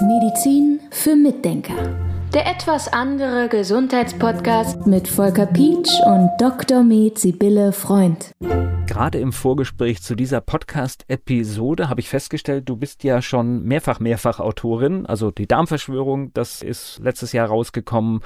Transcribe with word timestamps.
Medizin 0.00 0.80
für 0.90 1.16
Mitdenker. 1.16 1.74
Der 2.34 2.46
etwas 2.46 2.92
andere 2.92 3.48
Gesundheitspodcast 3.48 4.86
mit 4.86 5.08
Volker 5.08 5.46
Pietsch 5.46 5.90
und 6.06 6.30
Dr. 6.38 6.82
Med 6.82 7.18
Sibylle 7.18 7.72
Freund. 7.72 8.32
Gerade 8.86 9.18
im 9.18 9.32
Vorgespräch 9.32 10.02
zu 10.02 10.14
dieser 10.14 10.40
Podcast-Episode 10.40 11.88
habe 11.88 12.00
ich 12.00 12.08
festgestellt, 12.08 12.68
du 12.68 12.76
bist 12.76 13.04
ja 13.04 13.22
schon 13.22 13.62
mehrfach, 13.62 14.00
mehrfach 14.00 14.40
Autorin. 14.40 15.06
Also 15.06 15.30
die 15.30 15.46
Darmverschwörung, 15.46 16.32
das 16.34 16.62
ist 16.62 16.98
letztes 17.02 17.32
Jahr 17.32 17.48
rausgekommen. 17.48 18.20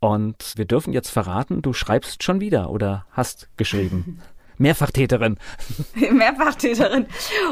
Und 0.00 0.54
wir 0.56 0.64
dürfen 0.64 0.92
jetzt 0.92 1.10
verraten, 1.10 1.62
du 1.62 1.72
schreibst 1.72 2.22
schon 2.22 2.40
wieder 2.40 2.70
oder 2.70 3.06
hast 3.10 3.48
geschrieben. 3.56 4.20
Mehrfachtäterin. 4.58 5.38
Mehrfachtäterin. 5.94 7.06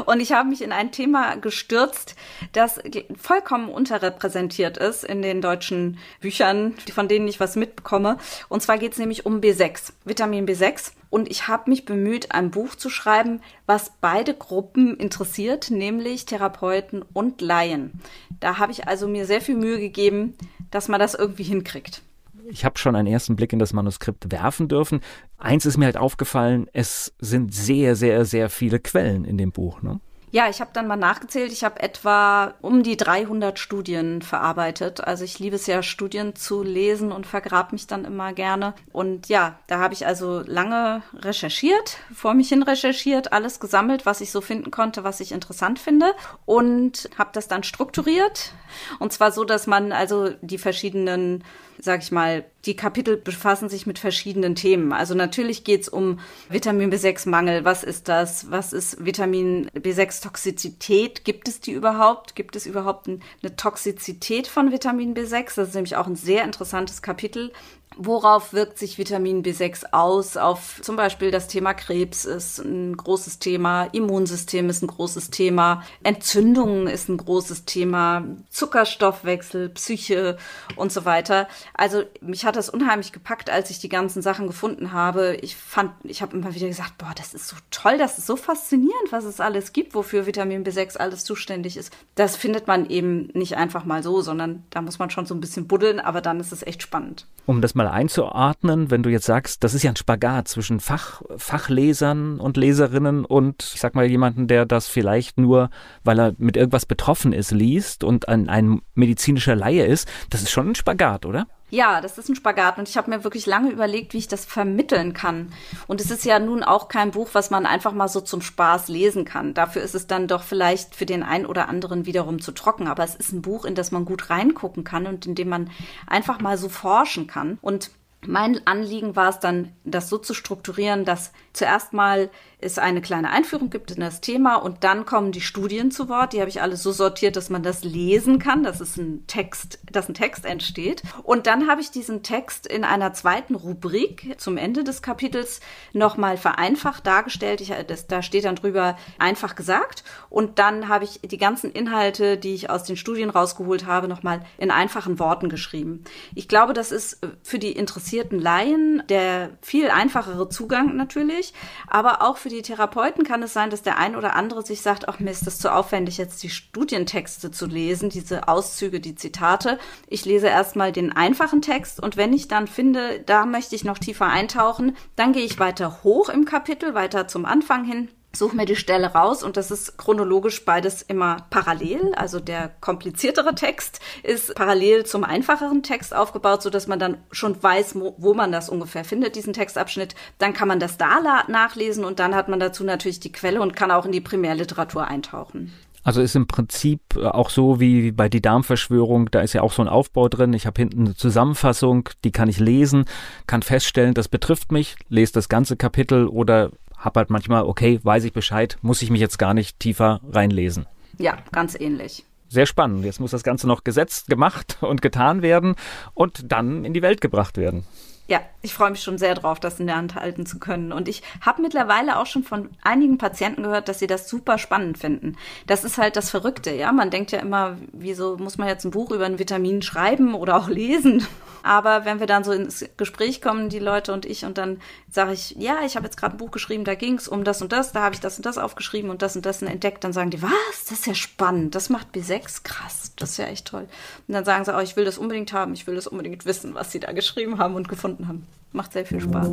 Und 0.05 0.19
ich 0.19 0.33
habe 0.33 0.49
mich 0.49 0.61
in 0.61 0.71
ein 0.71 0.91
Thema 0.91 1.35
gestürzt, 1.35 2.15
das 2.51 2.79
vollkommen 3.17 3.69
unterrepräsentiert 3.69 4.77
ist 4.77 5.03
in 5.03 5.21
den 5.21 5.41
deutschen 5.41 5.97
Büchern, 6.19 6.73
von 6.93 7.07
denen 7.07 7.27
ich 7.27 7.39
was 7.39 7.55
mitbekomme. 7.55 8.17
Und 8.49 8.61
zwar 8.61 8.77
geht 8.77 8.93
es 8.93 8.99
nämlich 8.99 9.25
um 9.25 9.39
B6, 9.39 9.93
Vitamin 10.05 10.47
B6. 10.47 10.91
Und 11.09 11.31
ich 11.31 11.47
habe 11.47 11.69
mich 11.69 11.85
bemüht, 11.85 12.33
ein 12.33 12.51
Buch 12.51 12.75
zu 12.75 12.89
schreiben, 12.89 13.41
was 13.65 13.93
beide 14.01 14.33
Gruppen 14.33 14.97
interessiert, 14.97 15.71
nämlich 15.71 16.25
Therapeuten 16.25 17.03
und 17.13 17.39
Laien. 17.39 18.01
Da 18.41 18.57
habe 18.57 18.73
ich 18.73 18.87
also 18.87 19.07
mir 19.07 19.25
sehr 19.25 19.39
viel 19.39 19.55
Mühe 19.55 19.79
gegeben, 19.79 20.37
dass 20.69 20.89
man 20.89 20.99
das 20.99 21.13
irgendwie 21.13 21.43
hinkriegt 21.43 22.01
ich 22.49 22.65
habe 22.65 22.77
schon 22.77 22.95
einen 22.95 23.07
ersten 23.07 23.35
Blick 23.35 23.53
in 23.53 23.59
das 23.59 23.73
Manuskript 23.73 24.31
werfen 24.31 24.67
dürfen. 24.67 25.01
Eins 25.37 25.65
ist 25.65 25.77
mir 25.77 25.85
halt 25.85 25.97
aufgefallen, 25.97 26.67
es 26.73 27.13
sind 27.19 27.53
sehr, 27.53 27.95
sehr, 27.95 28.25
sehr 28.25 28.49
viele 28.49 28.79
Quellen 28.79 29.25
in 29.25 29.37
dem 29.37 29.51
Buch. 29.51 29.81
Ne? 29.81 29.99
Ja, 30.37 30.47
ich 30.49 30.61
habe 30.61 30.69
dann 30.71 30.85
mal 30.85 30.97
nachgezählt. 30.97 31.51
Ich 31.51 31.63
habe 31.63 31.81
etwa 31.81 32.53
um 32.61 32.83
die 32.83 32.95
300 32.95 33.57
Studien 33.57 34.21
verarbeitet. 34.21 35.01
Also 35.01 35.23
ich 35.23 35.39
liebe 35.39 35.55
es 35.55 35.65
ja, 35.65 35.81
Studien 35.81 36.35
zu 36.35 36.61
lesen 36.61 37.11
und 37.11 37.25
vergrab 37.25 37.71
mich 37.71 37.87
dann 37.87 38.05
immer 38.05 38.33
gerne. 38.33 38.75
Und 38.93 39.29
ja, 39.29 39.57
da 39.65 39.79
habe 39.79 39.95
ich 39.95 40.05
also 40.05 40.43
lange 40.45 41.01
recherchiert, 41.15 41.97
vor 42.13 42.35
mich 42.35 42.49
hin 42.49 42.61
recherchiert, 42.61 43.33
alles 43.33 43.59
gesammelt, 43.59 44.05
was 44.05 44.21
ich 44.21 44.31
so 44.31 44.41
finden 44.41 44.69
konnte, 44.69 45.03
was 45.03 45.21
ich 45.21 45.31
interessant 45.31 45.79
finde 45.79 46.13
und 46.45 47.09
habe 47.17 47.31
das 47.33 47.47
dann 47.47 47.63
strukturiert. 47.63 48.51
Und 48.99 49.13
zwar 49.13 49.31
so, 49.31 49.43
dass 49.43 49.65
man 49.65 49.91
also 49.91 50.29
die 50.43 50.59
verschiedenen 50.59 51.43
sag 51.79 52.01
ich 52.01 52.11
mal, 52.11 52.45
die 52.67 52.75
Kapitel 52.75 53.17
befassen 53.17 53.69
sich 53.69 53.87
mit 53.87 53.97
verschiedenen 53.97 54.53
Themen. 54.53 54.91
Also 54.91 55.15
natürlich 55.15 55.63
geht's 55.63 55.87
um 55.87 56.19
Vitamin 56.49 56.91
B6-Mangel. 56.91 57.63
Was 57.65 57.83
ist 57.83 58.09
das? 58.09 58.51
Was 58.51 58.73
ist 58.73 59.03
Vitamin 59.03 59.69
B6-Toxizität? 59.69 61.23
Gibt 61.23 61.47
es 61.47 61.61
die 61.61 61.71
überhaupt? 61.71 62.35
Gibt 62.35 62.55
es 62.57 62.65
überhaupt 62.65 63.07
eine 63.07 63.55
Toxizität 63.55 64.47
von 64.47 64.71
Vitamin 64.71 65.15
B6? 65.15 65.55
Das 65.55 65.69
ist 65.69 65.75
nämlich 65.75 65.95
auch 65.95 66.07
ein 66.07 66.17
sehr 66.17 66.43
interessantes 66.43 67.01
Kapitel. 67.01 67.53
Worauf 67.99 68.53
wirkt 68.53 68.77
sich 68.77 68.97
Vitamin 68.97 69.43
B6 69.43 69.91
aus? 69.91 70.37
Auf 70.37 70.79
zum 70.83 70.95
Beispiel 70.95 71.31
das 71.31 71.47
Thema 71.47 71.73
Krebs 71.73 72.25
ist 72.25 72.59
ein 72.59 72.95
großes 72.95 73.39
Thema, 73.39 73.85
Immunsystem 73.85 74.69
ist 74.69 74.83
ein 74.83 74.87
großes 74.87 75.31
Thema, 75.31 75.83
Entzündungen 76.03 76.87
ist 76.87 77.09
ein 77.09 77.17
großes 77.17 77.65
Thema, 77.65 78.23
Zuckerstoffwechsel, 78.49 79.69
Psyche 79.69 80.37
und 80.75 80.91
so 80.91 81.05
weiter. 81.05 81.47
Also 81.73 82.03
mich 82.21 82.45
hat 82.45 82.55
das 82.55 82.69
unheimlich 82.69 83.11
gepackt, 83.11 83.49
als 83.49 83.71
ich 83.71 83.79
die 83.79 83.89
ganzen 83.89 84.21
Sachen 84.21 84.45
gefunden 84.45 84.91
habe. 84.91 85.35
Ich 85.41 85.55
fand, 85.55 85.91
ich 86.03 86.21
habe 86.21 86.37
immer 86.37 86.53
wieder 86.53 86.67
gesagt, 86.67 86.99
boah, 86.99 87.13
das 87.15 87.33
ist 87.33 87.47
so 87.47 87.55
toll, 87.71 87.97
das 87.97 88.19
ist 88.19 88.27
so 88.27 88.35
faszinierend, 88.35 89.11
was 89.11 89.23
es 89.23 89.39
alles 89.39 89.73
gibt, 89.73 89.95
wofür 89.95 90.27
Vitamin 90.27 90.63
B6 90.63 90.97
alles 90.97 91.23
zuständig 91.23 91.77
ist. 91.77 91.91
Das 92.13 92.35
findet 92.35 92.67
man 92.67 92.89
eben 92.89 93.29
nicht 93.33 93.57
einfach 93.57 93.85
mal 93.85 94.03
so, 94.03 94.21
sondern 94.21 94.63
da 94.69 94.81
muss 94.81 94.99
man 94.99 95.09
schon 95.09 95.25
so 95.25 95.33
ein 95.33 95.41
bisschen 95.41 95.67
buddeln, 95.67 95.99
aber 95.99 96.21
dann 96.21 96.39
ist 96.39 96.51
es 96.51 96.61
echt 96.61 96.83
spannend. 96.83 97.25
Um 97.45 97.61
das 97.61 97.73
mal 97.73 97.86
einzuordnen, 97.91 98.91
wenn 98.91 99.03
du 99.03 99.09
jetzt 99.09 99.25
sagst, 99.25 99.63
das 99.63 99.73
ist 99.73 99.83
ja 99.83 99.91
ein 99.91 99.95
Spagat 99.95 100.47
zwischen 100.47 100.79
Fach, 100.79 101.21
Fachlesern 101.37 102.39
und 102.39 102.57
Leserinnen 102.57 103.25
und 103.25 103.71
ich 103.73 103.79
sag 103.79 103.95
mal 103.95 104.05
jemanden, 104.05 104.47
der 104.47 104.65
das 104.65 104.87
vielleicht 104.87 105.39
nur, 105.39 105.69
weil 106.03 106.19
er 106.19 106.33
mit 106.37 106.57
irgendwas 106.57 106.85
betroffen 106.85 107.33
ist, 107.33 107.51
liest 107.51 108.03
und 108.03 108.27
ein, 108.27 108.49
ein 108.49 108.81
medizinischer 108.95 109.55
Laie 109.55 109.85
ist, 109.85 110.07
das 110.29 110.41
ist 110.41 110.51
schon 110.51 110.69
ein 110.69 110.75
Spagat, 110.75 111.25
oder? 111.25 111.47
Ja, 111.69 111.99
das 111.99 112.17
ist 112.17 112.29
ein 112.29 112.35
Spagat 112.35 112.77
und 112.77 112.87
ich 112.87 112.95
habe 112.95 113.09
mir 113.09 113.25
wirklich 113.25 113.45
lange 113.45 113.71
überlegt, 113.71 114.13
wie 114.13 114.19
ich 114.19 114.29
das 114.29 114.45
vermitteln 114.45 115.11
kann. 115.11 115.51
Und 115.85 115.99
es 115.99 116.09
ist 116.11 116.23
ja 116.23 116.39
nun 116.39 116.63
auch 116.63 116.87
kein 116.87 117.11
Buch, 117.11 117.29
was 117.33 117.49
man 117.49 117.65
einfach 117.65 117.91
mal 117.91 118.07
so 118.07 118.21
zum 118.21 118.41
Spaß 118.41 118.87
lesen 118.87 119.25
kann. 119.25 119.53
Dafür 119.53 119.81
ist 119.81 119.93
es 119.93 120.07
dann 120.07 120.29
doch 120.29 120.43
vielleicht 120.43 120.95
für 120.95 121.05
den 121.05 121.23
einen 121.23 121.45
oder 121.45 121.67
anderen 121.67 122.05
wiederum 122.05 122.41
zu 122.41 122.53
trocken. 122.53 122.87
Aber 122.87 123.03
es 123.03 123.15
ist 123.15 123.33
ein 123.33 123.41
Buch, 123.41 123.65
in 123.65 123.75
das 123.75 123.91
man 123.91 124.05
gut 124.05 124.29
reingucken 124.29 124.85
kann 124.85 125.07
und 125.07 125.25
in 125.25 125.35
dem 125.35 125.49
man 125.49 125.69
einfach 126.05 126.39
mal 126.39 126.57
so 126.57 126.69
forschen 126.69 127.27
kann. 127.27 127.57
Und 127.61 127.91
mein 128.25 128.65
Anliegen 128.65 129.15
war 129.15 129.29
es 129.29 129.39
dann, 129.39 129.73
das 129.83 130.09
so 130.09 130.17
zu 130.17 130.33
strukturieren, 130.33 131.05
dass 131.05 131.31
zuerst 131.53 131.93
mal 131.93 132.29
es 132.59 132.79
eine 132.79 133.01
kleine 133.01 133.29
Einführung 133.29 133.69
gibt 133.69 133.91
in 133.91 133.99
das 133.99 134.19
Thema 134.19 134.55
und 134.55 134.83
dann 134.83 135.05
kommen 135.05 135.31
die 135.31 135.41
Studien 135.41 135.91
zu 135.91 136.09
Wort. 136.09 136.33
Die 136.33 136.39
habe 136.39 136.49
ich 136.49 136.59
alle 136.59 136.75
so 136.75 136.91
sortiert, 136.91 137.35
dass 137.35 137.51
man 137.51 137.61
das 137.61 137.83
lesen 137.83 138.39
kann, 138.39 138.63
dass 138.63 138.79
es 138.81 138.97
ein 138.97 139.25
Text, 139.27 139.79
dass 139.91 140.09
ein 140.09 140.15
Text 140.15 140.43
entsteht. 140.43 141.03
Und 141.21 141.45
dann 141.45 141.67
habe 141.67 141.81
ich 141.81 141.91
diesen 141.91 142.23
Text 142.23 142.65
in 142.65 142.83
einer 142.83 143.13
zweiten 143.13 143.53
Rubrik 143.53 144.35
zum 144.39 144.57
Ende 144.57 144.83
des 144.83 145.03
Kapitels 145.03 145.59
nochmal 145.93 146.37
vereinfacht 146.37 147.05
dargestellt. 147.05 147.61
Ich, 147.61 147.71
das, 147.85 148.07
da 148.07 148.23
steht 148.23 148.45
dann 148.45 148.55
drüber 148.55 148.97
einfach 149.19 149.55
gesagt. 149.55 150.03
Und 150.31 150.57
dann 150.57 150.87
habe 150.87 151.03
ich 151.03 151.21
die 151.21 151.37
ganzen 151.37 151.71
Inhalte, 151.71 152.37
die 152.37 152.55
ich 152.55 152.71
aus 152.71 152.83
den 152.83 152.97
Studien 152.97 153.29
rausgeholt 153.29 153.85
habe, 153.85 154.07
nochmal 154.07 154.43
in 154.57 154.71
einfachen 154.71 155.19
Worten 155.19 155.49
geschrieben. 155.49 156.03
Ich 156.33 156.47
glaube, 156.47 156.73
das 156.73 156.91
ist 156.91 157.19
für 157.43 157.59
die 157.59 157.73
interessierten 157.73 158.06
Laien 158.39 159.03
der 159.09 159.51
viel 159.61 159.89
einfachere 159.89 160.49
Zugang 160.49 160.95
natürlich, 160.95 161.53
aber 161.87 162.21
auch 162.21 162.37
für 162.37 162.49
die 162.49 162.61
Therapeuten 162.61 163.23
kann 163.23 163.43
es 163.43 163.53
sein, 163.53 163.69
dass 163.69 163.81
der 163.81 163.97
ein 163.97 164.15
oder 164.15 164.35
andere 164.35 164.65
sich 164.65 164.81
sagt, 164.81 165.07
ach 165.07 165.19
mir 165.19 165.31
ist 165.31 165.47
das 165.47 165.59
zu 165.59 165.73
aufwendig, 165.73 166.17
jetzt 166.17 166.43
die 166.43 166.49
Studientexte 166.49 167.51
zu 167.51 167.65
lesen, 167.65 168.09
diese 168.09 168.47
Auszüge, 168.47 168.99
die 168.99 169.15
Zitate. 169.15 169.79
Ich 170.07 170.25
lese 170.25 170.47
erstmal 170.47 170.91
den 170.91 171.11
einfachen 171.11 171.61
Text 171.61 172.01
und 172.01 172.17
wenn 172.17 172.33
ich 172.33 172.47
dann 172.47 172.67
finde, 172.67 173.21
da 173.25 173.45
möchte 173.45 173.75
ich 173.75 173.83
noch 173.83 173.97
tiefer 173.97 174.27
eintauchen, 174.27 174.95
dann 175.15 175.33
gehe 175.33 175.45
ich 175.45 175.59
weiter 175.59 176.03
hoch 176.03 176.29
im 176.29 176.45
Kapitel, 176.45 176.93
weiter 176.93 177.27
zum 177.27 177.45
Anfang 177.45 177.83
hin 177.83 178.09
suche 178.33 178.55
mir 178.55 178.65
die 178.65 178.75
Stelle 178.75 179.07
raus 179.07 179.43
und 179.43 179.57
das 179.57 179.71
ist 179.71 179.97
chronologisch 179.97 180.63
beides 180.65 181.01
immer 181.01 181.37
parallel. 181.49 182.13
Also 182.15 182.39
der 182.39 182.71
kompliziertere 182.81 183.55
Text 183.55 183.99
ist 184.23 184.53
parallel 184.55 185.05
zum 185.05 185.23
einfacheren 185.23 185.83
Text 185.83 186.15
aufgebaut, 186.15 186.61
so 186.61 186.69
dass 186.69 186.87
man 186.87 186.99
dann 186.99 187.17
schon 187.31 187.61
weiß, 187.61 187.95
wo 187.95 188.33
man 188.33 188.51
das 188.51 188.69
ungefähr 188.69 189.05
findet, 189.05 189.35
diesen 189.35 189.53
Textabschnitt. 189.53 190.15
Dann 190.37 190.53
kann 190.53 190.67
man 190.67 190.79
das 190.79 190.97
da 190.97 191.19
nachlesen 191.47 192.05
und 192.05 192.19
dann 192.19 192.35
hat 192.35 192.47
man 192.47 192.59
dazu 192.59 192.83
natürlich 192.83 193.19
die 193.19 193.31
Quelle 193.31 193.61
und 193.61 193.75
kann 193.75 193.91
auch 193.91 194.05
in 194.05 194.11
die 194.11 194.21
Primärliteratur 194.21 195.07
eintauchen. 195.07 195.73
Also 196.07 196.21
ist 196.21 196.37
im 196.37 196.47
Prinzip 196.47 197.01
äh, 197.17 197.25
auch 197.25 197.49
so 197.49 197.81
wie 197.81 198.13
bei 198.13 198.29
die 198.29 198.41
Darmverschwörung, 198.41 199.29
da 199.29 199.41
ist 199.41 199.51
ja 199.51 199.61
auch 199.61 199.73
so 199.73 199.81
ein 199.81 199.89
Aufbau 199.89 200.29
drin. 200.29 200.53
Ich 200.53 200.65
habe 200.65 200.79
hinten 200.79 201.01
eine 201.01 201.15
Zusammenfassung, 201.15 202.07
die 202.23 202.31
kann 202.31 202.47
ich 202.47 202.59
lesen, 202.59 203.03
kann 203.45 203.61
feststellen, 203.61 204.13
das 204.13 204.29
betrifft 204.29 204.71
mich, 204.71 204.95
lese 205.09 205.33
das 205.33 205.49
ganze 205.49 205.75
Kapitel 205.75 206.27
oder 206.27 206.71
habe 206.97 207.19
halt 207.19 207.29
manchmal, 207.29 207.63
okay, 207.63 207.99
weiß 208.03 208.23
ich 208.23 208.33
Bescheid, 208.33 208.77
muss 208.81 209.01
ich 209.01 209.09
mich 209.09 209.21
jetzt 209.21 209.37
gar 209.37 209.53
nicht 209.53 209.79
tiefer 209.79 210.21
reinlesen. 210.31 210.85
Ja, 211.17 211.37
ganz 211.51 211.79
ähnlich. 211.79 212.25
Sehr 212.49 212.65
spannend. 212.65 213.05
Jetzt 213.05 213.19
muss 213.19 213.31
das 213.31 213.43
Ganze 213.43 213.67
noch 213.67 213.83
gesetzt, 213.83 214.27
gemacht 214.27 214.77
und 214.81 215.01
getan 215.01 215.41
werden 215.41 215.75
und 216.13 216.51
dann 216.51 216.85
in 216.85 216.93
die 216.93 217.01
Welt 217.01 217.21
gebracht 217.21 217.57
werden. 217.57 217.85
Ja, 218.27 218.41
ich 218.61 218.73
freue 218.73 218.91
mich 218.91 219.01
schon 219.01 219.17
sehr 219.17 219.35
drauf, 219.35 219.59
das 219.59 219.79
in 219.79 219.87
der 219.87 219.95
Hand 219.95 220.15
halten 220.15 220.45
zu 220.45 220.59
können. 220.59 220.91
Und 220.91 221.07
ich 221.07 221.23
habe 221.39 221.61
mittlerweile 221.61 222.19
auch 222.19 222.25
schon 222.25 222.43
von 222.43 222.69
einigen 222.81 223.17
Patienten 223.17 223.63
gehört, 223.63 223.87
dass 223.87 223.99
sie 223.99 224.07
das 224.07 224.27
super 224.27 224.57
spannend 224.57 224.97
finden. 224.97 225.37
Das 225.65 225.85
ist 225.85 225.97
halt 225.97 226.17
das 226.17 226.29
Verrückte, 226.29 226.73
ja. 226.73 226.91
Man 226.91 227.09
denkt 227.09 227.31
ja 227.31 227.39
immer, 227.39 227.77
wieso 227.93 228.37
muss 228.37 228.57
man 228.57 228.67
jetzt 228.67 228.83
ein 228.83 228.91
Buch 228.91 229.11
über 229.11 229.25
ein 229.25 229.39
Vitamin 229.39 229.81
schreiben 229.81 230.35
oder 230.35 230.57
auch 230.57 230.67
lesen? 230.67 231.25
Aber 231.63 232.05
wenn 232.05 232.19
wir 232.19 232.27
dann 232.27 232.43
so 232.43 232.51
ins 232.51 232.85
Gespräch 232.95 233.41
kommen, 233.41 233.69
die 233.69 233.79
Leute 233.79 234.13
und 234.13 234.25
ich, 234.25 234.45
und 234.45 234.57
dann 234.57 234.79
sage 235.09 235.33
ich, 235.33 235.51
ja, 235.57 235.79
ich 235.85 235.95
habe 235.95 236.05
jetzt 236.05 236.15
gerade 236.17 236.35
ein 236.35 236.37
Buch 236.37 236.51
geschrieben, 236.51 236.85
da 236.85 236.95
ging 236.95 237.15
es 237.15 237.27
um 237.27 237.43
das 237.43 237.61
und 237.61 237.71
das, 237.71 237.91
da 237.91 238.03
habe 238.03 238.15
ich 238.15 238.21
das 238.21 238.37
und 238.37 238.45
das 238.45 238.57
aufgeschrieben 238.57 239.09
und 239.09 239.21
das 239.21 239.35
und 239.35 239.45
das 239.45 239.61
entdeckt, 239.61 240.03
dann 240.03 240.13
sagen 240.13 240.29
die, 240.29 240.41
was? 240.41 240.51
Das 240.87 240.99
ist 240.99 241.07
ja 241.07 241.13
spannend, 241.13 241.75
das 241.75 241.89
macht 241.89 242.15
B6 242.15 242.63
krass, 242.63 243.11
das 243.17 243.31
ist 243.31 243.37
ja 243.37 243.45
echt 243.45 243.67
toll. 243.67 243.87
Und 244.27 244.33
dann 244.33 244.45
sagen 244.45 244.63
sie, 244.63 244.75
oh, 244.75 244.79
ich 244.79 244.95
will 244.95 245.05
das 245.05 245.17
unbedingt 245.17 245.51
haben, 245.51 245.73
ich 245.73 245.87
will 245.87 245.95
das 245.95 246.07
unbedingt 246.07 246.45
wissen, 246.45 246.73
was 246.73 246.91
sie 246.91 246.99
da 247.01 247.11
geschrieben 247.11 247.57
haben 247.57 247.75
und 247.75 247.89
gefunden 248.17 248.27
haben. 248.27 248.47
Macht 248.73 248.93
sehr 248.93 249.05
viel 249.05 249.21
Spaß. 249.21 249.49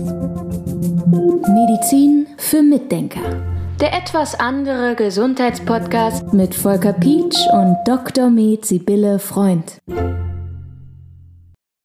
Medizin 1.55 2.27
für 2.37 2.63
Mitdenker. 2.63 3.21
Der 3.81 3.95
etwas 3.95 4.39
andere 4.39 4.95
Gesundheitspodcast 4.97 6.33
mit 6.33 6.55
Volker 6.55 6.93
Pietsch 6.93 7.39
und 7.53 7.77
Dr. 7.87 8.31
Med 8.31 8.65
Sibylle 8.65 9.19
Freund. 9.19 9.79